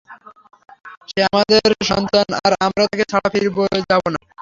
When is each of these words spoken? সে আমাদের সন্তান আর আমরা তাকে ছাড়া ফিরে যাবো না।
সে 1.09 1.19
আমাদের 1.29 1.61
সন্তান 1.89 2.27
আর 2.39 2.51
আমরা 2.65 2.83
তাকে 2.89 3.05
ছাড়া 3.11 3.27
ফিরে 3.33 3.49
যাবো 3.89 4.07
না। 4.13 4.19